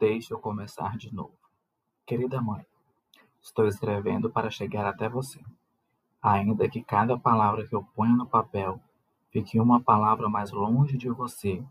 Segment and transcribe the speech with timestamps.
[0.00, 1.36] Deixe eu começar de novo.
[2.06, 2.64] Querida mãe,
[3.38, 5.38] estou escrevendo para chegar até você.
[6.22, 8.80] Ainda que cada palavra que eu ponha no papel
[9.30, 11.62] fique uma palavra mais longe de você,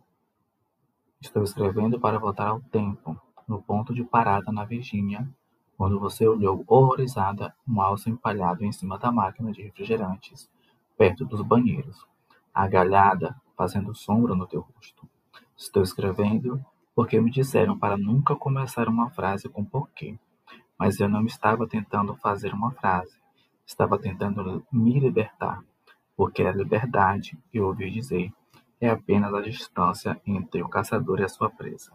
[1.20, 5.28] estou escrevendo para voltar ao tempo, no ponto de parada na Virgínia,
[5.76, 10.48] quando você olhou horrorizada um alce empalhado em cima da máquina de refrigerantes,
[10.96, 12.06] perto dos banheiros,
[12.54, 15.10] agalhada, fazendo sombra no teu rosto.
[15.58, 16.64] Estou escrevendo
[17.00, 20.20] porque me disseram para nunca começar uma frase com porquê.
[20.78, 23.18] Mas eu não estava tentando fazer uma frase.
[23.66, 25.64] Estava tentando me libertar,
[26.14, 28.34] porque a liberdade, eu ouvi dizer,
[28.82, 31.94] é apenas a distância entre o caçador e a sua presa.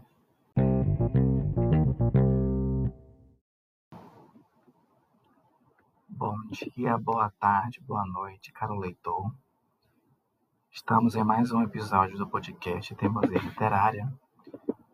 [6.09, 9.31] Bom dia, boa tarde, boa noite, caro leitor.
[10.73, 14.11] Estamos em mais um episódio do podcast Teimosia Literária,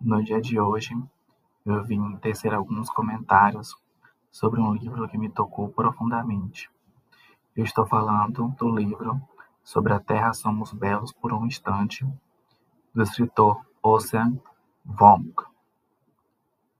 [0.00, 0.94] no dia de hoje,
[1.66, 3.76] eu vim tecer alguns comentários
[4.30, 6.70] sobre um livro que me tocou profundamente.
[7.54, 9.20] Eu estou falando do livro
[9.62, 12.06] Sobre a Terra Somos Belos por um Instante,
[12.94, 14.40] do escritor Ocean
[14.84, 15.34] Vong.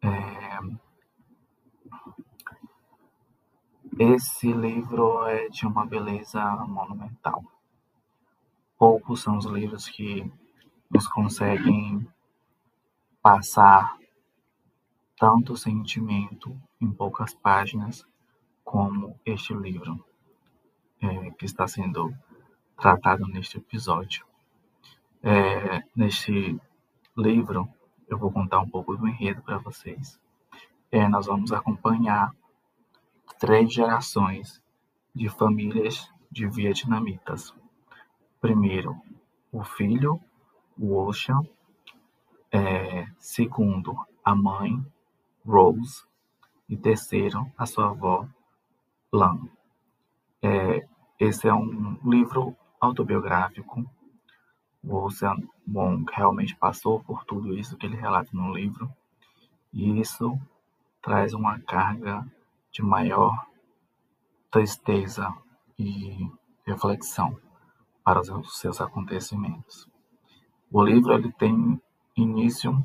[0.02, 0.58] É...
[3.98, 7.44] Esse livro é de uma beleza monumental.
[8.78, 10.32] Poucos são os livros que
[10.90, 12.08] nos conseguem
[13.22, 13.96] passar
[15.18, 18.06] tanto sentimento em poucas páginas
[18.64, 20.02] como este livro
[21.02, 22.14] é, que está sendo
[22.76, 24.24] tratado neste episódio.
[25.22, 26.58] É, neste
[27.16, 27.68] livro,
[28.08, 30.18] eu vou contar um pouco do enredo para vocês.
[30.90, 32.34] É, nós vamos acompanhar
[33.38, 34.62] três gerações
[35.14, 37.54] de famílias de vietnamitas.
[38.40, 38.96] Primeiro,
[39.52, 40.20] o filho,
[40.78, 41.42] o Ocean,
[42.52, 44.84] é, segundo, a mãe,
[45.44, 46.04] Rose,
[46.68, 48.26] e terceiro, a sua avó,
[49.12, 49.48] Lan.
[50.42, 50.86] É,
[51.18, 53.84] esse é um livro autobiográfico.
[54.82, 55.36] O Ocean
[55.68, 58.90] Wong realmente passou por tudo isso que ele relata no livro,
[59.72, 60.38] e isso
[61.02, 62.24] traz uma carga
[62.72, 63.46] de maior
[64.50, 65.32] tristeza
[65.78, 66.30] e
[66.64, 67.38] reflexão
[68.04, 69.88] para os seus acontecimentos.
[70.70, 71.80] O livro ele tem
[72.22, 72.82] início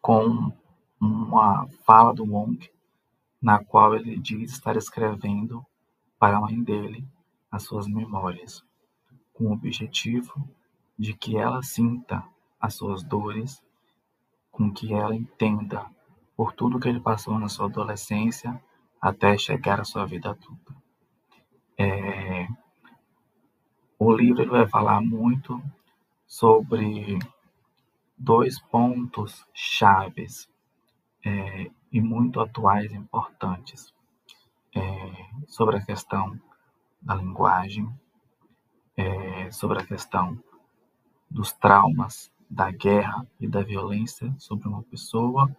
[0.00, 0.52] com
[1.00, 2.70] uma fala do Wong,
[3.40, 5.64] na qual ele diz estar escrevendo
[6.18, 7.06] para a mãe dele
[7.50, 8.64] as suas memórias,
[9.32, 10.48] com o objetivo
[10.98, 12.24] de que ela sinta
[12.60, 13.62] as suas dores,
[14.50, 15.86] com que ela entenda
[16.36, 18.60] por tudo que ele passou na sua adolescência
[19.00, 20.74] até chegar à sua vida adulta.
[21.76, 22.48] É...
[23.98, 25.62] O livro vai falar muito
[26.26, 27.18] sobre
[28.18, 30.48] dois pontos chaves
[31.24, 33.94] é, e muito atuais e importantes
[34.74, 34.82] é,
[35.46, 36.38] sobre a questão
[37.00, 37.88] da linguagem,
[38.96, 40.42] é, sobre a questão
[41.30, 45.54] dos traumas, da guerra e da violência sobre uma pessoa.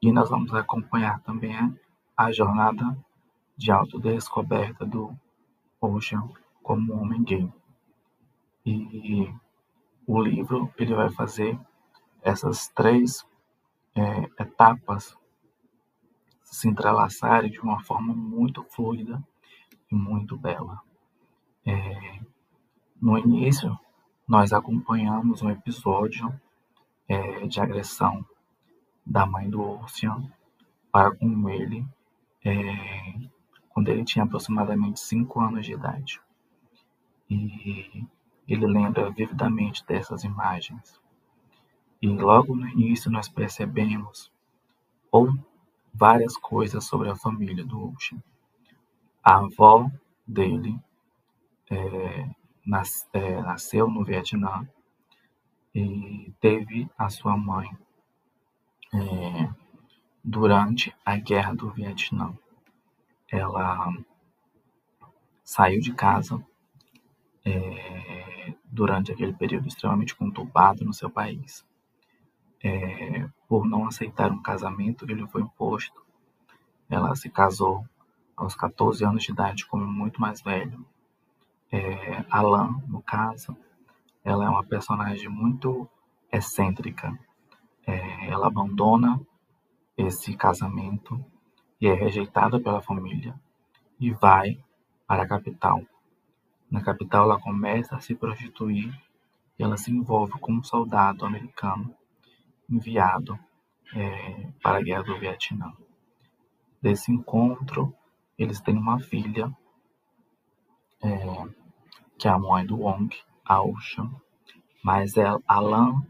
[0.00, 1.56] E nós vamos acompanhar também
[2.16, 2.96] a jornada
[3.56, 5.16] de autodescoberta do
[5.80, 6.28] Ocean
[6.62, 7.50] como homem gay.
[8.66, 9.32] E
[10.06, 11.58] o livro ele vai fazer
[12.22, 13.26] essas três
[13.94, 15.16] é, etapas
[16.42, 19.22] se entrelaçarem de uma forma muito fluida
[19.90, 20.80] e muito bela.
[21.66, 22.20] É,
[23.00, 23.78] no início,
[24.26, 26.32] nós acompanhamos um episódio
[27.08, 28.24] é, de agressão
[29.04, 30.30] da mãe do Ocean
[30.90, 31.86] para com ele
[32.44, 32.54] é,
[33.68, 36.20] quando ele tinha aproximadamente 5 anos de idade.
[37.28, 38.06] E
[38.46, 41.00] ele lembra vividamente dessas imagens.
[42.00, 44.30] E logo no início nós percebemos
[45.10, 45.32] ou
[45.92, 48.22] várias coisas sobre a família do Ocean.
[49.22, 49.90] A avó
[50.26, 50.78] dele
[51.70, 52.28] é,
[52.66, 54.68] nas, é, nasceu no Vietnã
[55.74, 57.70] e teve a sua mãe
[58.92, 59.50] é,
[60.22, 62.36] durante a guerra do Vietnã.
[63.30, 63.92] Ela
[65.42, 66.44] saiu de casa
[67.44, 71.64] é, durante aquele período extremamente conturbado no seu país.
[72.62, 76.02] É, por não aceitar um casamento que lhe foi imposto,
[76.88, 77.84] ela se casou
[78.36, 80.84] aos 14 anos de idade como muito mais velho.
[81.70, 83.56] É, Alan, no caso,
[84.24, 85.88] ela é uma personagem muito
[86.32, 87.16] excêntrica.
[87.86, 89.20] É, ela abandona
[89.96, 91.22] esse casamento
[91.80, 93.38] e é rejeitada pela família
[94.00, 94.58] e vai
[95.06, 95.82] para a capital
[96.74, 98.92] na capital, ela começa a se prostituir
[99.56, 101.94] e ela se envolve com um soldado americano
[102.68, 103.38] enviado
[103.94, 105.72] é, para a Guerra do Vietnã.
[106.82, 107.94] Desse encontro,
[108.36, 109.56] eles têm uma filha,
[111.00, 111.24] é,
[112.18, 114.10] que é a mãe do Wong, a Ocean,
[114.82, 116.04] mas ela, Alan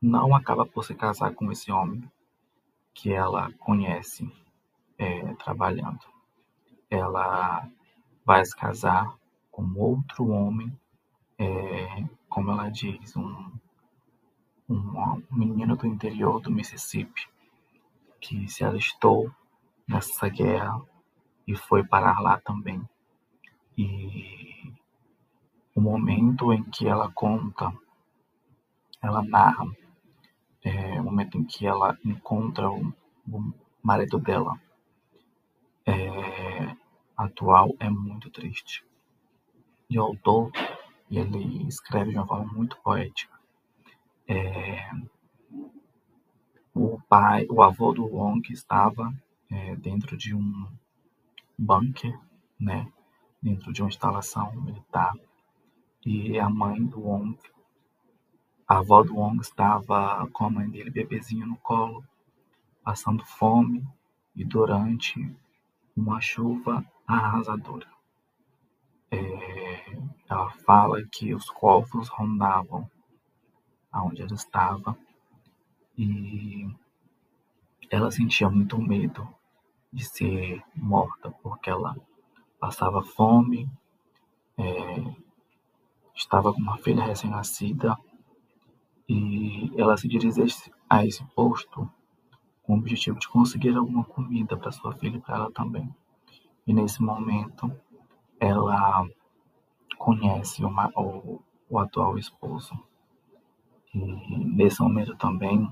[0.00, 2.10] não acaba por se casar com esse homem
[2.94, 4.26] que ela conhece
[4.96, 6.00] é, trabalhando.
[6.88, 7.68] Ela
[8.24, 9.19] vai se casar
[9.50, 10.72] com outro homem,
[11.38, 13.50] é, como ela diz, um,
[14.68, 17.28] um, menino do interior do Mississippi
[18.20, 19.30] que se alistou
[19.88, 20.80] nessa guerra
[21.46, 22.86] e foi parar lá também.
[23.76, 24.72] E
[25.74, 27.72] o momento em que ela conta,
[29.02, 29.64] ela narra
[30.62, 32.92] é, o momento em que ela encontra o,
[33.26, 33.52] o
[33.82, 34.60] marido dela
[35.86, 36.76] é,
[37.16, 38.84] atual é muito triste.
[39.90, 40.50] E o autor,
[41.10, 43.38] ele escreve de uma forma muito poética.
[44.26, 44.88] É,
[46.72, 49.12] o pai, o avô do Wong estava
[49.50, 50.66] é, dentro de um
[51.58, 52.18] bunker,
[52.58, 52.90] né,
[53.42, 55.12] dentro de uma instalação militar,
[56.06, 57.36] e a mãe do Wong
[58.70, 62.04] a avó do Wong estava com a mãe dele bebezinho no colo,
[62.84, 63.84] passando fome
[64.36, 65.28] e durante
[65.96, 67.88] uma chuva arrasadora.
[69.10, 69.59] É,
[70.30, 72.88] ela fala que os corvos rondavam
[73.90, 74.96] aonde ela estava
[75.98, 76.72] e
[77.90, 79.28] ela sentia muito medo
[79.92, 81.96] de ser morta porque ela
[82.60, 83.68] passava fome,
[84.56, 85.02] é,
[86.14, 87.98] estava com uma filha recém-nascida
[89.08, 90.40] e ela se dirige
[90.88, 91.90] a esse posto
[92.62, 95.92] com o objetivo de conseguir alguma comida para sua filha e para ela também.
[96.64, 97.68] E nesse momento,
[98.38, 99.08] ela
[100.00, 102.72] conhece uma, o, o atual esposo.
[103.94, 105.70] E nesse momento também,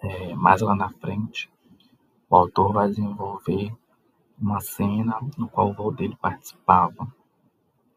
[0.00, 1.50] é, mais lá na frente,
[2.30, 3.76] o autor vai desenvolver
[4.40, 7.12] uma cena no qual o avô dele participava,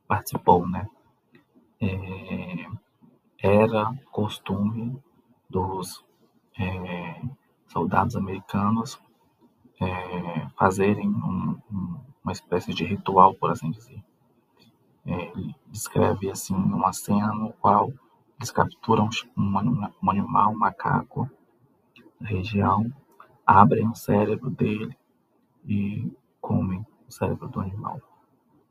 [0.07, 0.89] participou, né?
[1.79, 2.67] É,
[3.37, 4.99] era costume
[5.47, 6.03] dos
[6.59, 7.21] é,
[7.67, 8.99] soldados americanos
[9.79, 14.03] é, fazerem um, um, uma espécie de ritual, por assim dizer.
[15.09, 15.31] É,
[15.67, 17.93] descreve assim uma cena no qual
[18.37, 19.07] eles capturam
[19.37, 19.57] um,
[20.03, 21.29] um animal, um macaco
[22.19, 22.91] da região,
[23.45, 24.97] abrem o cérebro dele
[25.65, 26.11] e
[26.41, 28.01] comem o cérebro do animal.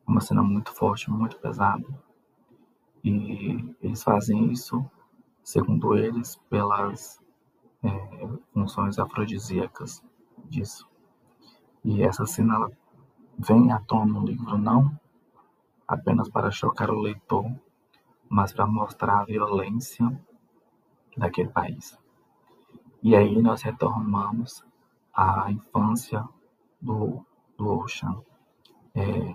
[0.07, 1.87] Uma cena muito forte, muito pesada.
[3.03, 4.85] E eles fazem isso,
[5.43, 7.19] segundo eles, pelas
[7.83, 10.05] é, funções afrodisíacas
[10.45, 10.87] disso.
[11.83, 12.71] E essa cena
[13.39, 14.95] vem à tona no livro não
[15.87, 17.45] apenas para chocar o leitor,
[18.29, 20.11] mas para mostrar a violência
[21.17, 21.99] daquele país.
[23.03, 24.65] E aí nós retornamos
[25.15, 26.27] à infância
[26.81, 27.25] do,
[27.57, 28.21] do Ocean.
[28.95, 29.35] É,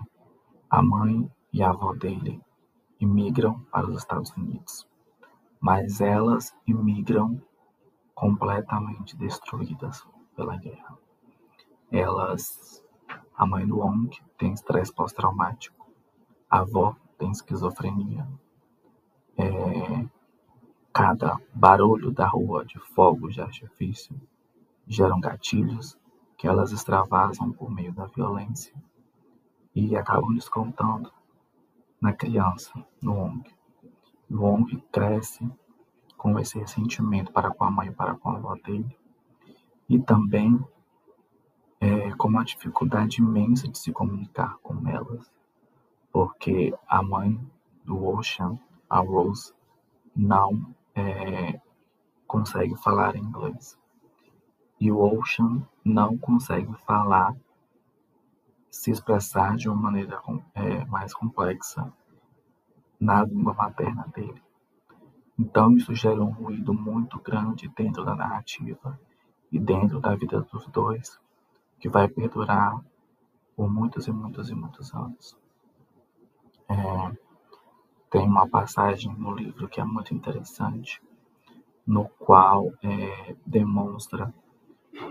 [0.68, 2.40] a mãe e a avó dele
[2.98, 4.88] imigram para os Estados Unidos,
[5.60, 7.40] mas elas imigram
[8.14, 10.06] completamente destruídas
[10.36, 10.96] pela guerra.
[11.90, 12.82] Elas,
[13.36, 15.81] a mãe do Wong tem estresse pós-traumático,
[16.52, 18.28] a avó tem esquizofrenia.
[19.38, 20.06] É,
[20.92, 24.14] cada barulho da rua de fogos de artifício
[24.86, 25.98] geram gatilhos
[26.36, 28.74] que elas extravasam por meio da violência
[29.74, 31.10] e acabam descontando
[31.98, 33.50] na criança, no Wong.
[34.30, 35.50] O Wong cresce
[36.18, 38.94] com esse ressentimento para com a mãe e para com a avó dele,
[39.88, 40.62] e também
[41.80, 45.32] é, com uma dificuldade imensa de se comunicar com elas,
[46.12, 47.40] porque a mãe
[47.84, 49.52] do Ocean, a Rose,
[50.14, 51.58] não é,
[52.26, 53.78] consegue falar inglês.
[54.78, 57.34] E o Ocean não consegue falar
[58.70, 60.20] se expressar de uma maneira
[60.54, 61.92] é, mais complexa
[63.00, 64.42] na língua materna dele.
[65.38, 68.98] Então, isso gera um ruído muito grande dentro da narrativa
[69.50, 71.18] e dentro da vida dos dois,
[71.80, 72.80] que vai perdurar
[73.56, 75.41] por muitos e muitos e muitos anos.
[76.72, 77.16] É,
[78.10, 81.02] tem uma passagem no livro que é muito interessante,
[81.86, 84.32] no qual é, demonstra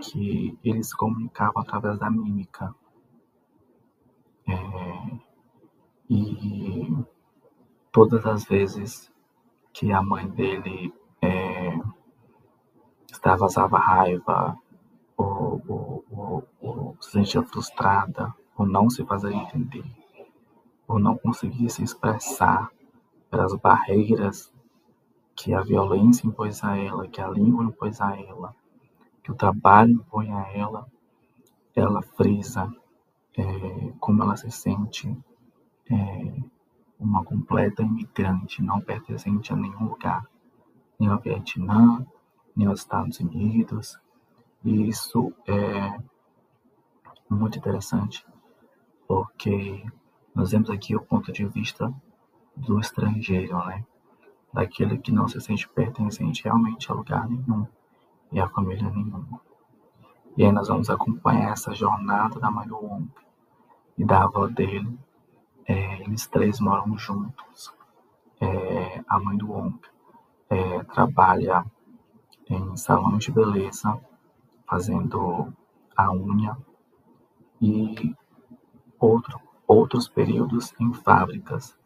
[0.00, 2.74] que eles se comunicavam através da mímica.
[4.48, 5.18] É,
[6.10, 6.88] e
[7.92, 9.12] todas as vezes
[9.72, 11.78] que a mãe dele é,
[13.10, 14.58] extravasava raiva
[15.16, 20.01] ou, ou, ou, ou, se sentia frustrada ou não se fazia entender
[20.86, 22.70] ou não conseguia se expressar
[23.30, 24.52] pelas barreiras
[25.34, 28.54] que a violência impôs a ela, que a língua impôs a ela,
[29.22, 30.86] que o trabalho impõe a ela,
[31.74, 32.72] ela frisa
[33.36, 35.16] é, como ela se sente
[35.90, 36.42] é,
[36.98, 40.26] uma completa imigrante, não pertencente a nenhum lugar,
[40.98, 42.06] nem ao Vietnã,
[42.54, 43.98] nem aos Estados Unidos.
[44.64, 45.98] E isso é
[47.28, 48.24] muito interessante,
[49.08, 49.84] porque
[50.34, 51.92] nós vemos aqui o ponto de vista
[52.56, 53.84] do estrangeiro, né?
[54.52, 57.66] Daquele que não se sente pertencente realmente a lugar nenhum
[58.30, 59.40] e a família nenhuma.
[60.36, 63.10] E aí nós vamos acompanhar essa jornada da mãe do Wong
[63.98, 64.98] e da avó dele.
[65.66, 67.72] É, eles três moram juntos.
[68.40, 69.78] É, a mãe do Wong
[70.48, 71.64] é, trabalha
[72.48, 73.98] em salão de beleza,
[74.66, 75.52] fazendo
[75.96, 76.56] a unha
[77.60, 78.14] e
[78.98, 79.40] outro,
[79.72, 81.78] outros períodos em fábricas,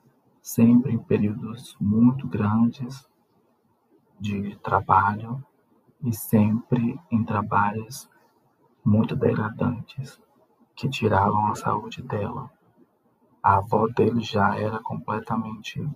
[0.42, 3.08] sempre em períodos muito grandes
[4.18, 5.44] de trabalho
[6.02, 8.10] e sempre em trabalhos
[8.84, 10.20] muito degradantes
[10.74, 12.50] que tiravam a saúde dela.
[13.42, 15.88] A avó dele já era completamente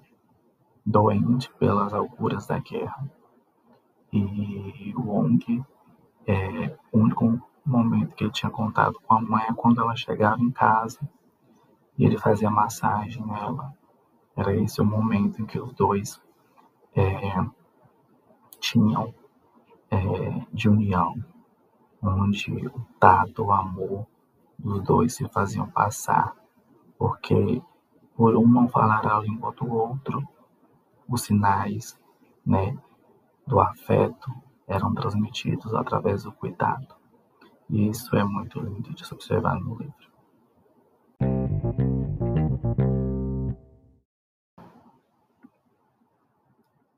[0.86, 3.10] doente pelas alturas da guerra.
[4.12, 5.64] E o Wong,
[6.26, 10.40] é, o único momento que ele tinha contato com a mãe é quando ela chegava
[10.40, 11.00] em casa
[12.00, 13.74] e ele fazia massagem nela.
[14.34, 16.18] Era esse o momento em que os dois
[16.96, 17.44] é,
[18.58, 19.14] tinham
[19.90, 19.98] é,
[20.50, 21.14] de união,
[22.02, 24.06] onde o tato, o amor
[24.58, 26.34] dos dois se faziam passar,
[26.96, 27.62] porque
[28.16, 30.26] por um não falar a língua do outro,
[31.06, 32.00] os sinais
[32.46, 32.78] né,
[33.46, 34.32] do afeto
[34.66, 36.94] eram transmitidos através do cuidado.
[37.68, 40.09] E isso é muito lindo de se observar no livro.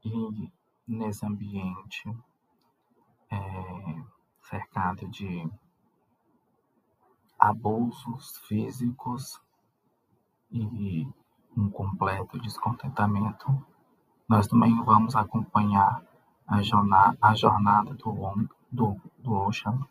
[0.05, 0.51] E
[0.87, 2.09] nesse ambiente
[3.31, 4.03] é,
[4.43, 5.49] cercado de
[7.39, 9.41] abusos físicos
[10.51, 11.07] e
[11.57, 13.65] um completo descontentamento,
[14.29, 16.03] nós também vamos acompanhar
[16.47, 19.87] a jornada, a jornada do, do, do Ocean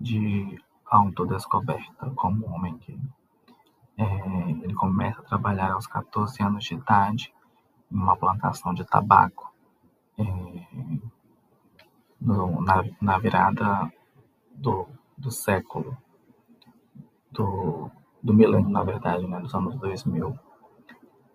[0.00, 2.78] de autodescoberta como homem
[3.98, 7.32] é, ele começa a trabalhar aos 14 anos de idade
[7.90, 9.52] em uma plantação de tabaco
[10.18, 10.24] é,
[12.20, 13.92] no, na, na virada
[14.54, 15.96] do, do século
[17.30, 17.90] do,
[18.22, 20.38] do milênio, na verdade, né, dos anos 2000.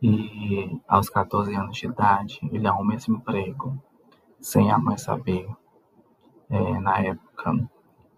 [0.02, 3.80] E aos 14 anos de idade, ele arruma esse emprego,
[4.40, 5.48] sem a mãe saber.
[6.50, 7.70] É, na época,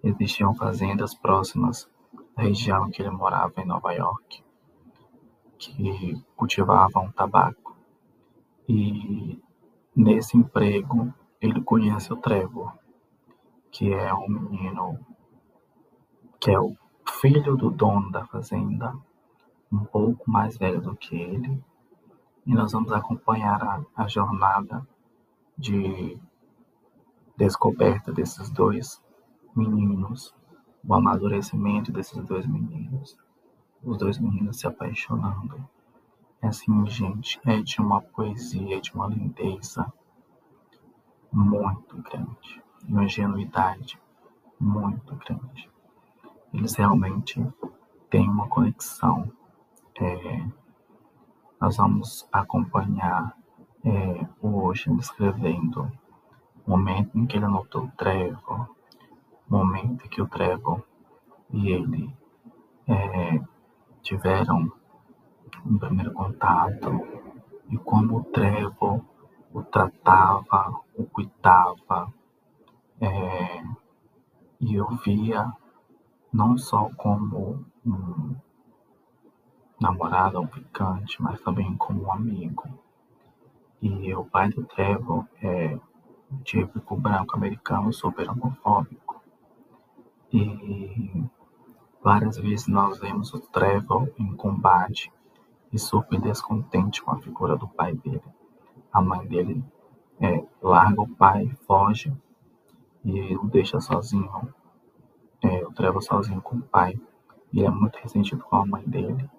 [0.03, 1.89] existiam fazendas próximas
[2.35, 4.43] da região em que ele morava, em Nova York,
[5.57, 7.62] que cultivavam tabaco.
[8.67, 9.41] E
[9.95, 12.73] nesse emprego, ele conhece o Trevor,
[13.71, 14.99] que é um menino
[16.39, 16.75] que é o
[17.21, 18.93] filho do dono da fazenda,
[19.71, 21.63] um pouco mais velho do que ele,
[22.45, 24.85] e nós vamos acompanhar a, a jornada
[25.57, 26.17] de
[27.37, 29.01] descoberta desses dois
[29.55, 30.35] meninos,
[30.85, 33.17] o amadurecimento desses dois meninos,
[33.83, 35.67] os dois meninos se apaixonando.
[36.43, 39.91] É assim, gente, é de uma poesia, de uma lindeza
[41.31, 43.99] muito grande, uma ingenuidade
[44.59, 45.73] muito grande
[46.53, 47.43] eles realmente
[48.09, 49.29] têm uma conexão.
[49.99, 50.45] É,
[51.59, 53.35] nós vamos acompanhar
[53.83, 55.91] é, o Ocean descrevendo
[56.65, 58.69] o momento em que ele anotou o Trevor,
[59.49, 60.83] o momento em que o Trevor
[61.49, 62.15] e ele
[62.87, 63.41] é,
[64.01, 64.71] tiveram
[65.65, 66.89] um primeiro contato
[67.69, 69.01] e como o Trevor
[69.53, 72.11] o tratava, o cuidava,
[72.99, 73.63] é,
[74.59, 75.53] e eu via
[76.31, 78.35] não só como um
[79.79, 82.63] namorado ou picante, mas também como um amigo.
[83.81, 85.77] E o pai do Trevor é
[86.43, 89.21] típico branco americano super homofóbico.
[90.31, 91.23] E
[92.01, 95.11] várias vezes nós vemos o Trevor em combate
[95.73, 98.21] e super descontente com a figura do pai dele.
[98.91, 99.63] A mãe dele
[100.21, 102.13] é, larga o pai, foge
[103.03, 104.53] e o deixa sozinho
[105.41, 106.99] é, o Trevor sozinho com o pai.
[107.51, 109.29] Ele é muito ressentido com a mãe dele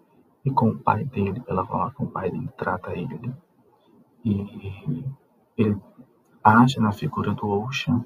[0.44, 3.32] e com o pai dele, pela forma como o pai dele trata ele.
[4.24, 5.04] E
[5.56, 5.80] ele
[6.42, 8.04] acha na figura do Ocean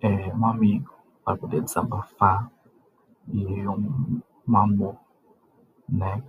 [0.00, 0.92] é, um amigo
[1.24, 2.50] para poder desabafar
[3.28, 4.96] e um, um amor,
[5.88, 6.22] né?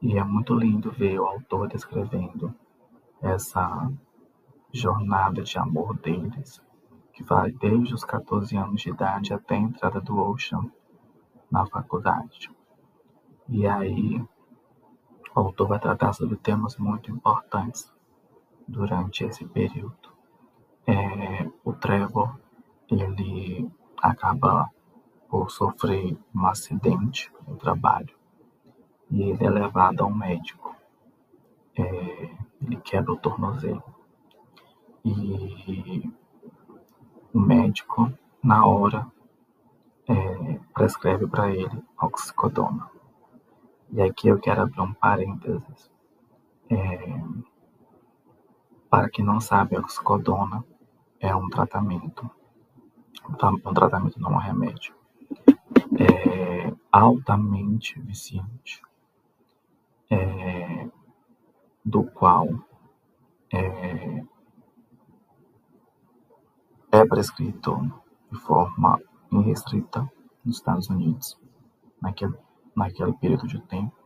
[0.00, 2.54] E é muito lindo ver o autor descrevendo
[3.20, 3.90] essa
[4.72, 6.62] jornada de amor deles,
[7.12, 10.70] que vai desde os 14 anos de idade até a entrada do Ocean
[11.50, 12.48] na faculdade.
[13.48, 14.24] E aí,
[15.34, 17.92] o autor vai tratar sobre temas muito importantes
[18.68, 20.12] durante esse período.
[20.86, 22.38] É, o Trevor,
[22.88, 23.68] ele
[24.00, 24.70] acaba
[25.28, 28.17] por sofrer um acidente no trabalho
[29.10, 30.74] e ele é levado a um médico.
[31.76, 33.82] É, ele quebra o tornozelo.
[35.04, 36.10] E
[37.32, 38.12] o médico,
[38.42, 39.06] na hora,
[40.06, 42.90] é, prescreve para ele oxicodona.
[43.90, 45.90] E aqui eu quero abrir um parênteses.
[46.70, 47.22] É,
[48.90, 50.64] para quem não sabe, oxicodona
[51.20, 52.30] é um tratamento,
[53.28, 54.94] um tratamento não é um remédio,
[55.98, 58.82] é altamente viciante,
[60.10, 60.88] é,
[61.84, 62.46] do qual
[63.52, 64.24] é,
[66.92, 67.78] é prescrito
[68.30, 69.00] de forma
[69.32, 70.10] irrestrita
[70.44, 71.38] nos Estados Unidos,
[72.00, 72.34] naquele,
[72.74, 73.96] naquele período de tempo,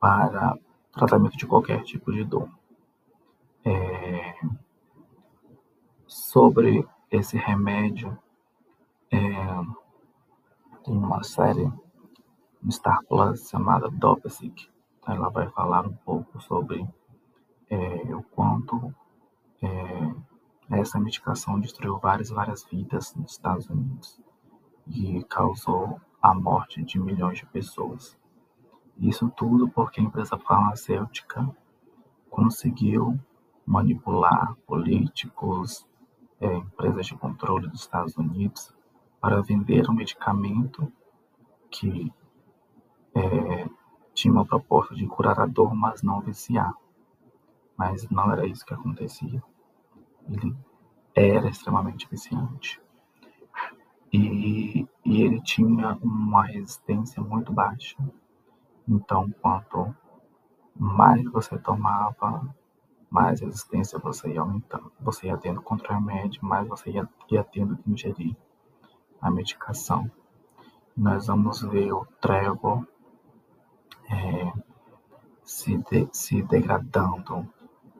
[0.00, 0.56] para
[0.92, 2.48] tratamento de qualquer tipo de dor.
[3.64, 4.34] É,
[6.06, 8.18] sobre esse remédio,
[9.10, 9.18] é,
[10.84, 11.70] tem uma série
[12.62, 14.68] no Star Plus chamada Dopesic.
[15.08, 16.86] Ela vai falar um pouco sobre
[17.70, 18.94] é, o quanto
[19.62, 20.14] é,
[20.70, 24.20] essa medicação destruiu várias, várias vidas nos Estados Unidos
[24.86, 28.18] e causou a morte de milhões de pessoas.
[28.98, 31.48] Isso tudo porque a empresa farmacêutica
[32.28, 33.18] conseguiu
[33.64, 35.86] manipular políticos,
[36.40, 38.74] é, empresas de controle dos Estados Unidos
[39.20, 40.92] para vender um medicamento
[41.70, 42.12] que
[43.14, 43.68] é,
[44.18, 46.74] tinha uma proposta de curar a dor, mas não viciar.
[47.76, 49.40] Mas não era isso que acontecia.
[50.28, 50.56] Ele
[51.14, 52.82] era extremamente viciante.
[54.12, 57.96] E, e ele tinha uma resistência muito baixa.
[58.88, 59.94] Então, quanto
[60.74, 62.52] mais você tomava,
[63.08, 64.90] mais resistência você ia aumentando.
[64.98, 68.36] Você ia tendo contra o remédio, mais você ia, ia tendo que ingerir
[69.20, 70.10] a medicação.
[70.96, 72.84] Nós vamos ver o Trevor
[74.10, 74.52] é,
[75.42, 77.48] se, de, se degradando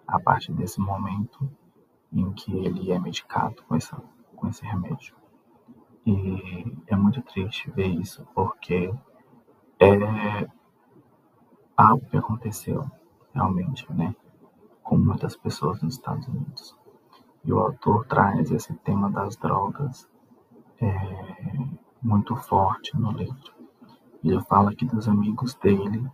[0.07, 1.51] a partir desse momento
[2.12, 4.01] em que ele é medicado com, essa,
[4.35, 5.14] com esse remédio.
[6.07, 8.92] E é muito triste ver isso, porque
[9.79, 10.49] é
[11.77, 12.90] algo que aconteceu
[13.35, 14.14] realmente, né?
[14.88, 16.75] com muitas pessoas nos Estados Unidos.
[17.44, 20.09] E o autor traz esse tema das drogas
[20.81, 20.88] é,
[22.03, 23.58] muito forte no livro.
[24.22, 26.07] Ele fala que dos amigos dele,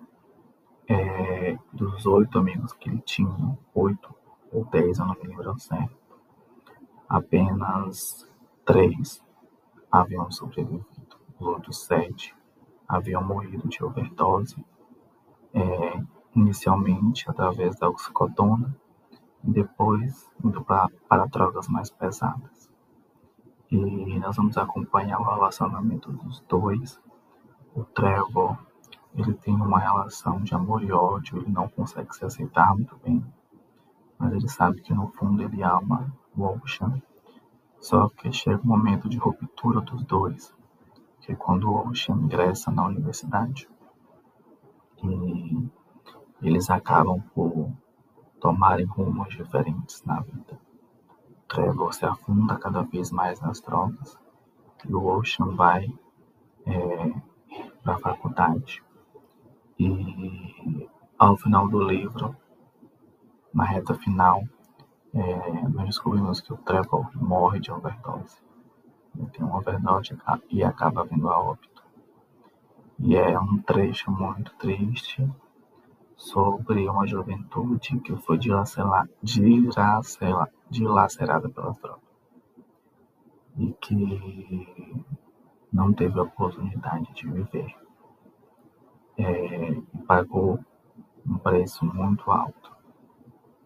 [0.86, 4.14] é, dos oito amigos que ele tinha, oito
[4.52, 5.96] ou dez, eu não me lembro certo,
[7.08, 8.30] apenas
[8.64, 9.24] três
[9.90, 10.84] haviam sobrevivido.
[11.38, 12.34] Os outros sete
[12.86, 14.64] haviam morrido de overdose
[15.52, 16.02] é,
[16.34, 18.76] inicialmente através da oxicodona
[19.42, 22.70] e depois indo pra, para drogas mais pesadas.
[23.70, 27.00] E nós vamos acompanhar o relacionamento dos dois.
[27.74, 28.56] O Trevor,
[29.16, 33.24] ele tem uma relação de amor e ódio, ele não consegue se aceitar muito bem,
[34.16, 37.02] mas ele sabe que no fundo ele ama o Ocean.
[37.80, 40.54] Só que chega o um momento de ruptura dos dois,
[41.20, 43.68] que é quando o Ocean ingressa na universidade.
[45.02, 45.68] E
[46.40, 47.72] eles acabam por
[48.40, 50.60] tomarem rumos diferentes na vida.
[51.48, 54.16] Trevor se afunda cada vez mais nas drogas
[54.88, 55.92] e o Ocean vai
[56.66, 57.14] é,
[57.84, 58.82] para a faculdade.
[59.78, 62.34] E ao final do livro,
[63.52, 64.42] na reta final,
[65.12, 68.42] é, nós descobrimos que o Trevor morre de overdose.
[69.16, 70.16] Ele tem uma overdose
[70.50, 71.84] e acaba vindo a óbito.
[72.98, 75.28] E é um trecho muito triste
[76.16, 79.08] sobre uma juventude que foi dilacerada,
[81.48, 82.04] pelas drogas
[83.56, 85.04] e que
[85.74, 87.76] não teve a oportunidade de viver.
[89.18, 89.74] É,
[90.06, 90.64] pagou
[91.26, 92.72] um preço muito alto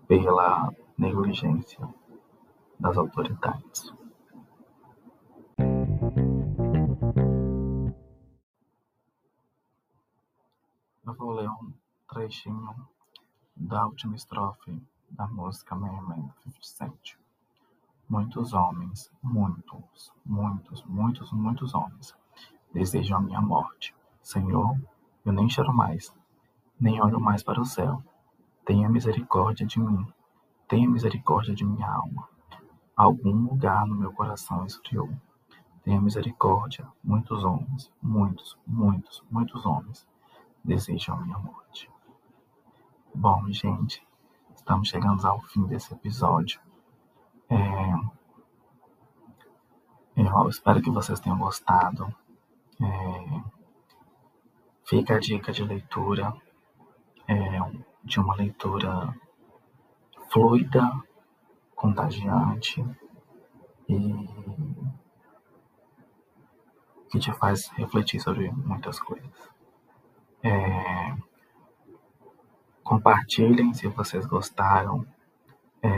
[0.07, 1.87] pela negligência
[2.81, 3.93] das autoridades.
[11.07, 11.73] Eu vou ler um
[12.09, 12.75] trechinho
[13.55, 17.19] da última estrofe da música Man 50 Cent.
[18.09, 22.17] Muitos homens, muitos, muitos, muitos, muitos homens
[22.73, 23.95] desejam a minha morte.
[24.23, 24.81] Senhor,
[25.25, 26.15] eu nem choro mais,
[26.81, 28.03] nem olho mais para o céu.
[28.65, 30.07] Tenha misericórdia de mim,
[30.67, 32.29] tenha misericórdia de minha alma.
[32.97, 35.09] algum lugar no meu coração esfriou.
[35.85, 40.07] Tenha misericórdia, muitos homens, muitos, muitos, muitos homens
[40.65, 41.89] desejam a minha morte.
[43.15, 44.07] Bom, gente,
[44.55, 46.61] estamos chegando ao fim desse episódio.
[47.51, 48.19] É...
[50.17, 52.15] Eu espero que vocês tenham gostado.
[52.81, 53.59] É...
[54.85, 56.35] Fica a dica de leitura,
[57.27, 57.35] é,
[58.03, 59.15] de uma leitura
[60.31, 60.91] fluida,
[61.75, 62.83] contagiante
[63.89, 64.27] e
[67.11, 69.51] que te faz refletir sobre muitas coisas.
[70.43, 71.17] É,
[72.83, 75.07] compartilhem se vocês gostaram.
[75.83, 75.89] É,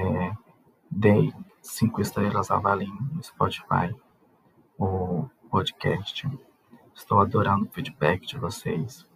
[1.01, 1.33] dei
[1.63, 3.95] cinco estrelas, avaliem no Spotify
[4.79, 6.29] o podcast.
[6.95, 9.07] Estou adorando o feedback de vocês.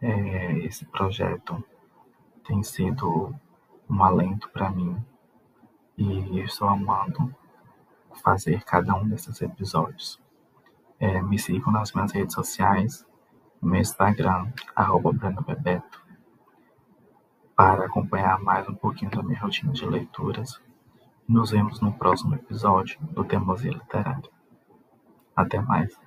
[0.00, 1.62] É, esse projeto
[2.44, 3.32] tem sido
[3.88, 4.96] um alento para mim
[5.96, 7.32] e estou amando
[8.24, 10.20] fazer cada um desses episódios.
[10.98, 13.06] É, me sigam nas minhas redes sociais,
[13.62, 16.04] no meu Instagram, arroba Bebeto,
[17.54, 20.60] para acompanhar mais um pouquinho da minha rotina de leituras.
[21.26, 24.30] Nos vemos no próximo episódio do Teimosia Literária.
[25.34, 25.98] Até mais.